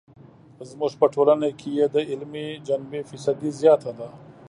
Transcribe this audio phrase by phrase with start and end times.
[0.69, 4.09] زموږ په ټولنه کې یې د عملي جنبې فیصدي زیاته ده.